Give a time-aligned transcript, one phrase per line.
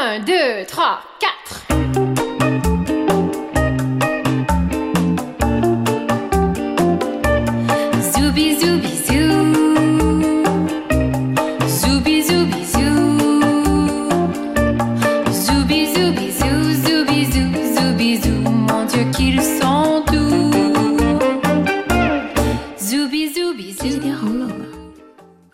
[0.00, 1.66] Un, deux, trois, quatre.
[8.12, 9.18] Zooby zooby zoo.
[11.66, 12.84] Zooby zooby zoo.
[15.32, 18.40] Zooby zooby zoo, zooby zoo, zooby zoo.
[18.48, 20.96] Mon Dieu qu'ils sont doux.
[22.78, 24.00] Zooby zooby 这几 zoo.
[24.00, 24.64] 天好冷啊！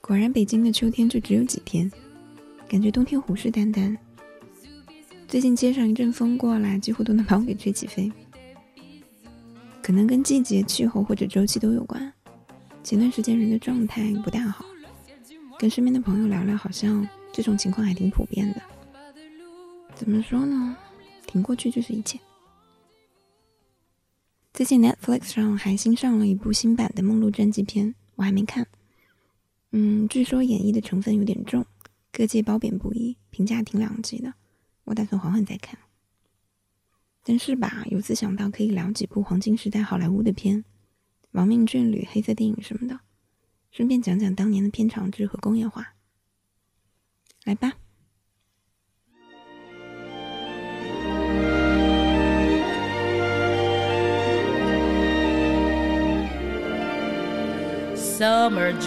[0.00, 1.90] 果然，北京的秋天就只有几天，
[2.66, 3.94] 感觉冬天虎视眈眈。
[5.30, 8.10] 最近街上一阵风过来，几乎都能把我给吹起飞。
[9.80, 12.12] 可能跟季节、气候或者周期都有关。
[12.82, 14.64] 前段时间人的状态不大好，
[15.56, 18.60] 跟身边的朋友聊聊，好像这种情况还挺普遍的。
[19.94, 20.76] 怎么说呢？
[21.28, 22.18] 挺过去就是一切。
[24.52, 28.66] 最近 Netflix 上还新上了一部新版的《梦露传记片》，我还没看。
[29.70, 31.64] 嗯，据说演绎的成分有点重，
[32.10, 34.34] 各界褒贬不一，评价挺两极的。
[34.90, 35.78] 我打算缓缓再看。
[37.22, 40.58] 但是吧，有次想到可以聊几部黄金时代好莱坞的片，
[41.30, 42.98] 《亡命眷侣》、黑色电影什么的，
[43.70, 45.94] 顺便讲讲当年的片场制和工业化。
[47.44, 47.74] 来吧。
[58.20, 58.82] 首 aggravate.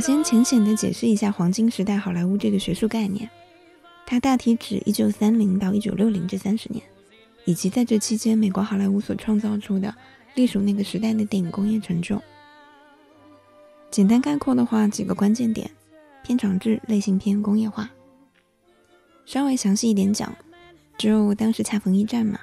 [0.00, 3.30] 先，浅显的解释一下黄金时代好莱坞这个学术概念，
[4.04, 6.84] 它大体指一九三零到一九六零这三十年，
[7.44, 9.94] 以及在这期间美国好莱坞所创造出的
[10.34, 12.20] 隶属那个时代的电影工业成就。
[13.92, 15.70] 简单概括的话，几个关键点：
[16.24, 17.88] 片场制、类型片、工业化。
[19.24, 20.34] 稍微详细一点讲，
[20.98, 22.40] 就当时恰逢一战嘛，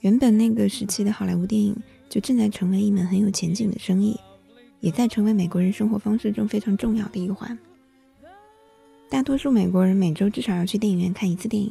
[0.00, 1.76] 原本那个时期的好莱坞电影
[2.08, 4.18] 就正在成为一门很有前景的生意。
[4.80, 7.58] 也在成为美国人生活方式中非常重要的一环。
[9.10, 11.70] 大多数美国人每周至少要去电影院看一次电影，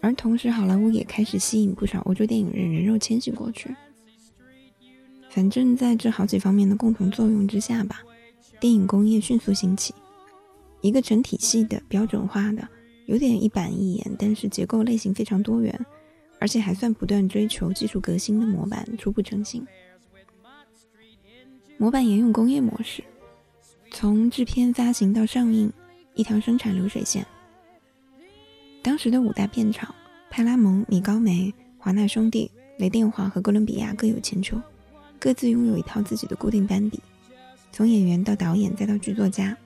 [0.00, 3.74] 而同时好莱坞也开始吸引不少欧洲电影人人肉迁徙过去。
[5.28, 8.00] 反正在这好几方面的共同作用之下吧，
[8.60, 9.92] 电影工业迅速兴起，
[10.82, 12.68] 一个成体系的标准化的、
[13.06, 15.86] 有点一板一眼，但是结构类型非常多元，
[16.40, 19.64] 而且还算不断追求技术革新的模板初步成型。
[21.76, 23.04] 模板沿用工业模式，
[23.90, 25.72] 从制片发行到上映，
[26.14, 27.24] 一条生产流水线。
[28.82, 29.94] 当时的五大片厂——
[30.30, 34.60] 派拉蒙、米高梅、华纳兄弟、雷电华和哥伦比亚各有千秋，
[35.18, 37.00] 各自拥有一套自己的固定班底，
[37.72, 39.56] 从演员到导演再到剧作家。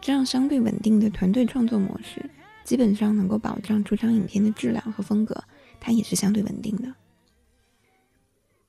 [0.00, 2.28] 这样相对稳定的团队创作模式，
[2.64, 5.44] 基本上能够保障出场影片的质量和风格，
[5.80, 6.94] 它也是相对稳定的。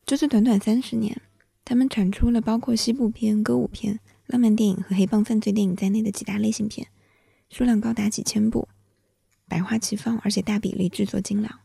[0.05, 1.21] 就是短短三十年。
[1.65, 6.89] 他们产出了包括西部片、歌舞片、浪漫电影和黑帮犯罪电影在内的几大类型片，
[7.49, 8.67] 数量高达几千部，
[9.47, 11.61] 百花齐放，而且大比例制作精良。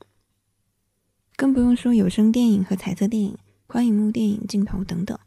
[1.35, 5.19] 更不用说有声电影和彩色电影、宽银幕电影镜头等等，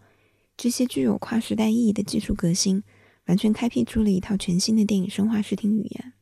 [0.56, 2.82] 这些具有跨时代意义的技术革新，
[3.26, 6.14] 完全开辟出了一套全新的电影声化视听语言。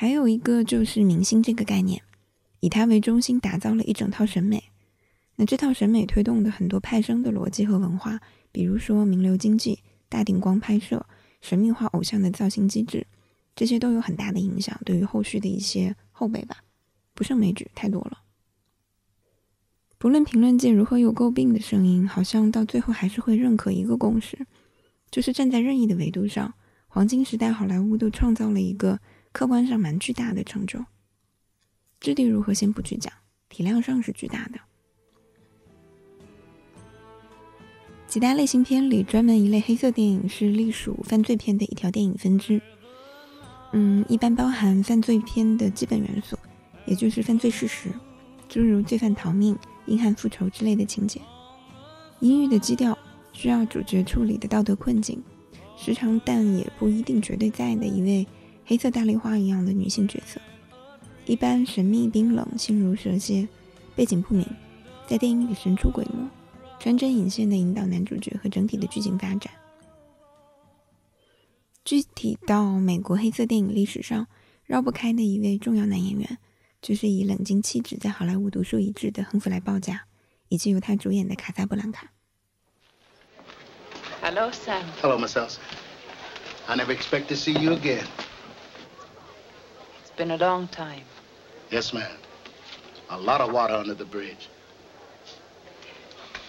[0.00, 2.00] 还有一个就是明星这个概念，
[2.60, 4.64] 以他为中心打造了一整套审美。
[5.36, 8.18] 那这套审美推动的很多派生的逻辑和文化，
[8.50, 11.04] 比如说名流经济、大顶光拍摄、
[11.42, 13.06] 神秘化偶像的造型机制，
[13.54, 16.64] 这些都有很大的影响，对于后续的一些后辈吧，
[17.12, 18.20] 不胜枚举，太多了。
[19.98, 24.46] 不论评论界如何有诟病的声音，好像到最后还是会认可一个共识，
[25.10, 26.54] 就是站在任意的维度上，
[26.88, 28.98] 黄金时代好莱坞都创造了一个
[29.32, 30.84] 客观上蛮巨大的成就。
[32.00, 33.12] 质地如何先不去讲，
[33.48, 34.58] 体量上是巨大的。
[38.06, 42.60] 几大类型片里，专门一类黑色电影是隶属犯罪片的一条电影分支。
[43.72, 46.36] 嗯，一般包含犯罪片的基本元素，
[46.86, 47.88] 也就是犯罪事实，
[48.48, 51.20] 诸如罪犯逃命、硬汉复仇之类的情节。
[52.18, 52.98] 阴郁的基调，
[53.32, 55.22] 需要主角处理的道德困境，
[55.76, 58.26] 时常但也不一定绝对在的一位
[58.70, 60.40] 黑色大丽花一样的女性角色，
[61.26, 63.48] 一般神秘冰冷，心如蛇蝎，
[63.96, 64.46] 背景不明，
[65.08, 66.30] 在电影里神出鬼没。
[66.78, 69.52] 穿针引线的引导男主角和整体的剧情发展。
[71.84, 74.28] 具体到美国黑色电影历史上
[74.64, 76.38] 绕不开的一位重要男演员，
[76.80, 80.04] 就是以冷静气质在好莱坞独树一帜的亨弗莱·鲍嘉，
[80.48, 82.12] 以及由他主演的《卡萨布兰卡》。
[84.22, 84.84] Hello, Sam.
[85.02, 85.58] Hello, Miss Elsa.
[86.68, 88.04] I never expect to see you again.
[90.20, 91.04] Been a long time.
[91.70, 92.04] Yes, ma'am.
[93.08, 94.50] A lot of water under the bridge.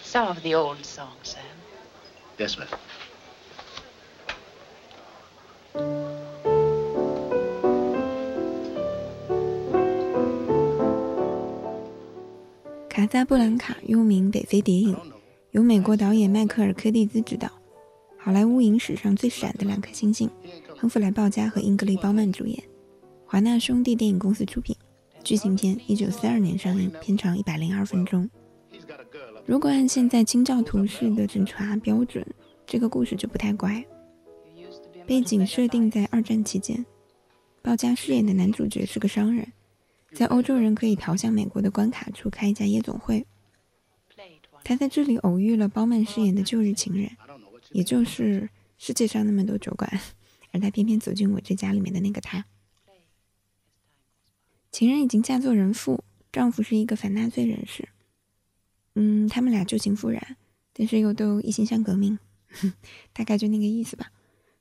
[0.03, 1.41] Some of the old songs, Sam.
[2.37, 2.67] Yes, ma'am.
[12.89, 14.97] 卡萨布兰卡又名北非谍影，
[15.51, 17.47] 由美国导演迈克尔·柯蒂兹执导，
[18.17, 20.29] 好莱坞影史上最闪的两颗星星——
[20.77, 22.61] 亨弗莱·鲍嘉和英格丽·褒曼主演，
[23.31, 24.75] 华纳兄弟电影公司出品，
[25.23, 28.29] 剧情片，一九四二年上映，片长一百零二分钟。
[29.45, 32.27] 如果按现在清教徒式的审查标准，
[32.67, 33.85] 这个故事就不太乖。
[35.07, 36.85] 背景设定在二战期间，
[37.61, 39.47] 鲍嘉饰演的男主角是个商人。
[40.11, 43.25] 在欧洲人可以逃向美国的关卡处开一家夜总会，
[44.61, 47.09] 他在这里偶遇了包曼饰演的旧日情人，
[47.71, 49.89] 也就是世界上那么多酒馆，
[50.51, 52.45] 而他偏偏走进我这家里面的那个他。
[54.71, 57.89] 情人已经嫁作人妇，丈夫是一个反纳粹人士。
[58.95, 60.37] 嗯，他们俩旧情复燃，
[60.73, 62.17] 但是又都一心向革命，
[63.11, 64.11] 大概就那个意思吧。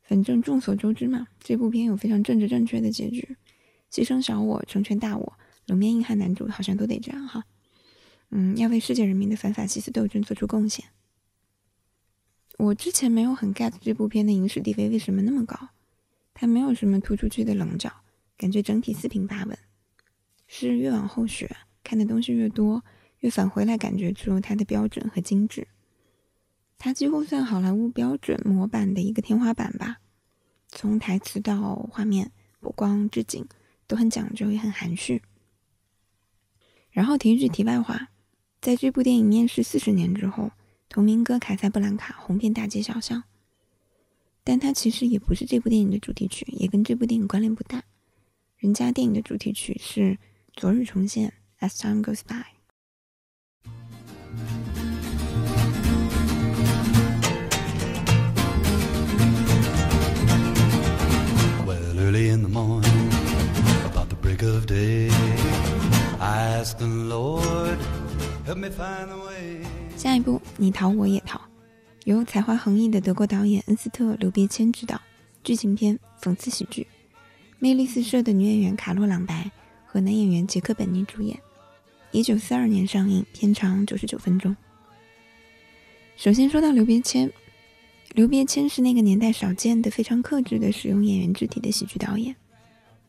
[0.02, 3.36] 反正众所周知嘛，这部片有非常政治正确的结局，
[3.92, 5.32] 牺牲小我，成全大我。
[5.66, 7.44] 冷面硬汉男主好像都得这样哈，
[8.30, 10.86] 嗯，要为世界人民的反法西斯斗争做出贡献。
[12.58, 15.68] 我之前没有很 get 这部片的影史地位为什么那么高，
[16.34, 17.92] 它没有什么突出去的棱角，
[18.36, 19.56] 感觉整体四平八稳。
[20.52, 21.48] 是越往后学，
[21.84, 22.84] 看的东西越多，
[23.20, 25.68] 越返回来感觉出它的标准和精致。
[26.76, 30.00] 它几乎算好莱坞标准模板的一个天花板吧，
[30.66, 33.46] 从台词到画面、补光、置景
[33.86, 35.22] 都很讲究，也很含蓄。
[36.90, 38.08] 然后提一句题外话，
[38.60, 40.50] 在这部电影面世四十年之后，
[40.88, 43.22] 同名歌《卡萨布兰卡》红遍大街小巷，
[44.42, 47.84] 但它其实也不是这部电影的主题曲，也跟这部电影关联不大。
[48.56, 50.00] 人家电影的主题曲是
[50.56, 51.32] 《昨日重现》
[51.66, 52.44] ，As Time Goes By。
[61.66, 63.10] Well, early in the morning,
[63.86, 65.10] about the break of day.
[66.20, 67.78] as the lord
[68.44, 69.66] help me find a way
[69.96, 71.38] 下一部《你逃我也逃》，
[72.04, 75.00] 由才华横溢的德国导演恩斯特·刘别谦执导，
[75.42, 76.86] 剧情片、讽刺喜剧，
[77.58, 79.50] 魅力四射的女演员卡洛·朗白
[79.92, 81.36] 和男演员杰克·本尼主演。
[82.12, 84.56] 一九四二年上映，片长九十九分钟。
[86.14, 87.28] 首先说到刘别谦，
[88.14, 92.36] 刘别谦是那个年代少见的非常克制的使用演员肢体的喜剧导演，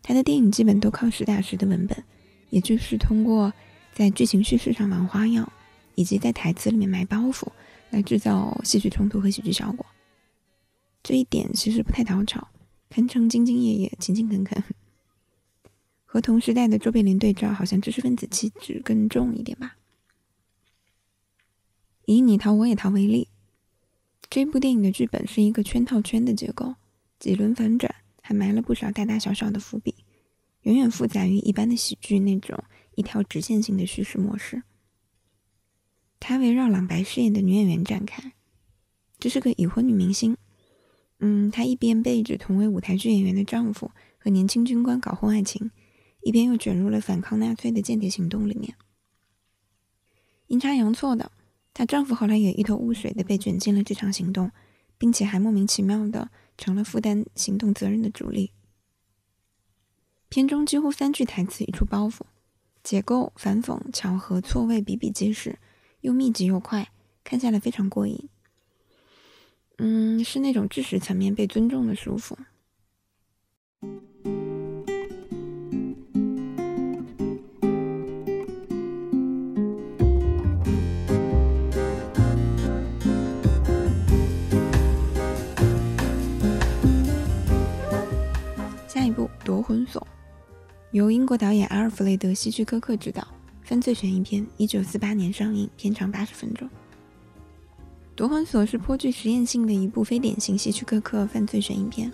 [0.01, 2.03] 他的电影基本都靠实打实的文本。
[2.49, 3.53] 也就是通过
[3.93, 5.53] 在剧情叙事上玩花样，
[5.93, 7.45] 以及在台词里面埋包袱，
[7.91, 9.85] 来制造戏剧冲突和喜剧效果。
[11.03, 12.47] 这一点其实不太讨巧，
[12.89, 14.63] 堪称兢兢业业、勤勤恳恳。
[16.11, 19.77] 和同时代的卓别林对照，好像知识分子气质更重一点吧。
[22.03, 23.29] 以你逃我也逃为例，
[24.29, 26.75] 这部电影的剧本是一个圈套圈的结构，
[27.17, 29.95] 几轮反转，还埋了不少大大小小的伏笔。
[30.63, 32.61] 远远复杂于一般的喜剧那种
[32.95, 34.63] 一条直线性的叙事模式。
[36.19, 38.33] 它围绕朗白饰演的女演员展开，
[39.17, 40.35] 这是个已婚女明星。
[41.19, 45.71] 嗯，她一边背着同为舞台剧演员的丈夫和年轻军官搞婚外情，
[46.21, 48.75] 一边又卷入了反抗纳粹的间谍行动里面。
[50.47, 51.31] 阴差阳错的，
[51.73, 54.51] 她丈夫后来也一头雾水的被卷进了这场行动，
[54.97, 58.51] 并且还莫名其妙的成了负担行动责任的主力。
[60.29, 62.21] 片中几乎三句台词一处包袱，
[62.83, 65.59] 结构、反讽、巧合、错位比比皆是，
[66.01, 66.91] 又密集又快，
[67.23, 68.29] 看下来非常过瘾。
[69.77, 72.37] 嗯，是那种知识层面被尊重的舒服。
[90.91, 93.25] 由英国导演阿尔弗雷德·希区柯克执导，
[93.63, 96.67] 犯罪悬疑片，一九四八年上映，片长八十分钟。
[98.13, 102.11] 《夺魂锁》是颇具实验性的一部非典型希区柯克犯罪悬疑片，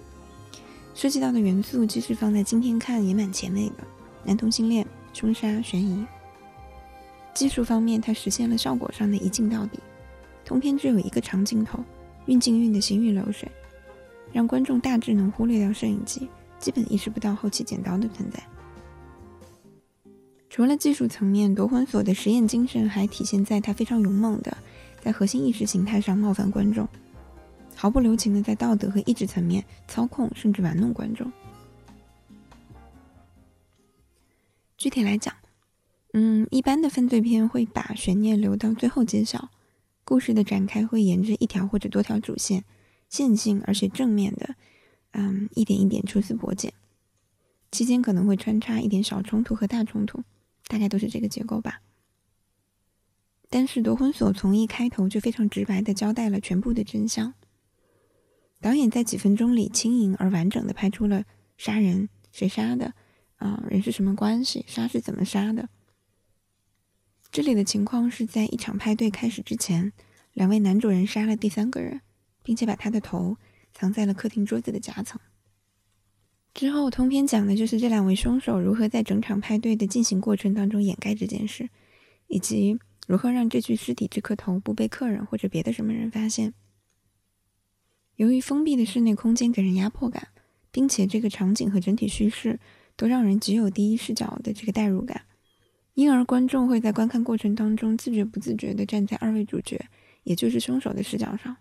[0.93, 3.77] 涉及到的元素即使放在今天看也蛮前卫的，
[4.23, 6.05] 男同性恋、凶杀、悬疑。
[7.33, 9.79] 技术方面，它实现了效果上的一镜到底，
[10.45, 11.83] 通篇只有一个长镜头，
[12.27, 13.51] 运镜运的行云流水，
[14.31, 16.29] 让观众大致能忽略掉摄影机，
[16.59, 18.39] 基本意识不到后期剪刀的存在。
[20.57, 24.57] 除了技术层面，夺魂锁的实验精神还体现在它非常勇猛的
[24.99, 26.89] 在核心意识形态上冒犯观众，
[27.75, 31.31] 毫不留情的在道德和意志层面操控甚至玩弄观众。
[34.79, 35.31] 具体来讲，
[36.13, 39.49] 嗯，一般的犯罪片会把悬念留到最后揭晓，
[40.03, 42.63] 故事的展开会沿着一条或者多条主线，
[43.09, 44.55] 线性而且正面的
[45.11, 46.73] 嗯，一点一点抽丝剥茧，
[47.71, 50.23] 期间可能会穿插一点小冲突和大冲突，
[50.67, 51.81] 大概都是这个结构吧。
[53.49, 57.33] 但是夺魂锁从一开头就非常直白的交代了全部的真相。
[58.59, 61.23] 导演在几分钟里轻盈而完整的拍出了
[61.57, 62.93] 杀人谁杀的，
[63.37, 65.69] 啊，人是什么关系，杀是怎么杀的。
[67.31, 69.93] 这里的情况是在一场派对开始之前，
[70.33, 72.01] 两位男主人杀了第三个人，
[72.41, 73.37] 并且把他的头
[73.73, 75.21] 藏在了客厅桌子的夹层。
[76.57, 81.69] 之后通篇讲的就是这两位凶手如何在整场派对的进行过程当中掩盖这件事，
[82.25, 86.55] 以及如何让这具尸体这颗头不被客人或者别的什么人发现。
[88.15, 90.29] 由于封闭的室内空间给人压迫感，
[90.71, 92.59] 并且这个场景和整体叙事
[92.95, 95.25] 都让人极有第一视角的这个代入感。
[95.93, 99.85] 因而，观众会在观看过程当中自觉不自觉地站在二位主角，
[100.23, 101.57] 也就是凶手的视角上。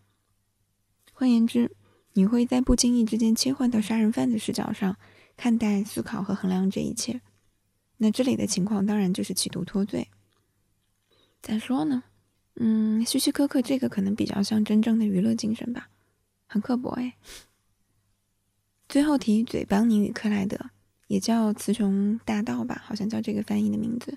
[1.13, 1.77] 换言之，
[2.17, 4.97] 你会在不经意之间切换到杀人犯的视角上
[5.37, 7.21] 看待、思考和衡量这一切。
[7.99, 10.09] 那这里的情况当然就是企图脱罪。
[11.43, 12.05] 咋说呢？
[12.55, 15.91] 嗯，希区柯克这个可能比较像真正的娱乐精神吧，
[16.47, 17.17] 很刻薄哎。
[18.89, 20.59] 最后提一嘴，邦尼与克莱德。
[21.09, 24.17] 也叫雌雄大盗吧，好像叫这个翻译的名字。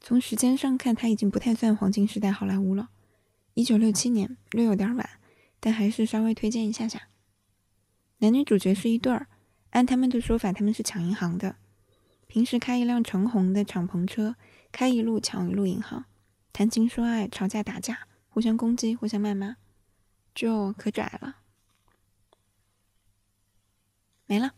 [0.00, 2.88] 从时间上看，他已经不太算黄金时代好莱坞了。
[3.52, 5.10] 一九六七年略有点晚，
[5.60, 7.07] 但还是稍微推荐一下下。
[8.18, 9.28] 男女主角是一对儿，
[9.70, 11.56] 按他们的说法，他们是抢银行的。
[12.26, 14.34] 平时开一辆橙红的敞篷车，
[14.72, 16.04] 开一路抢一路银行，
[16.52, 19.56] 谈情说爱，吵架打架，互相攻击，互相谩骂，
[20.34, 21.36] 就可拽了。
[24.26, 24.52] 没了。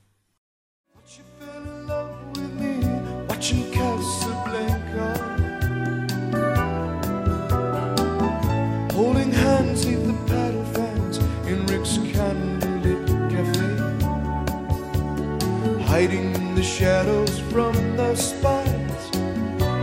[15.90, 19.10] hiding the shadows from the spies.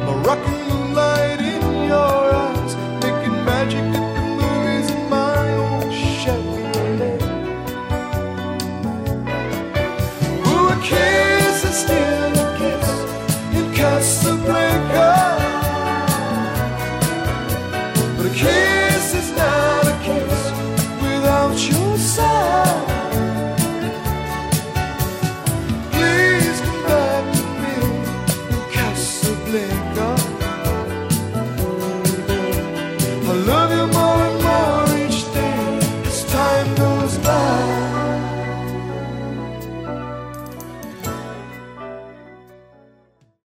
[0.07, 0.95] Moroccan rockin'